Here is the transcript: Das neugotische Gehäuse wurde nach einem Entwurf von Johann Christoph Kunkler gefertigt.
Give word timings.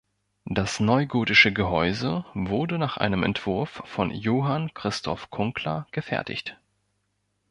Das 0.47 0.79
neugotische 0.79 1.53
Gehäuse 1.53 2.25
wurde 2.33 2.79
nach 2.79 2.97
einem 2.97 3.21
Entwurf 3.21 3.83
von 3.85 4.09
Johann 4.09 4.73
Christoph 4.73 5.29
Kunkler 5.29 5.85
gefertigt. 5.91 6.57